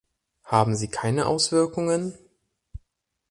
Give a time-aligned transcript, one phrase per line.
[0.45, 2.17] Haben sie keine Auswirkungen?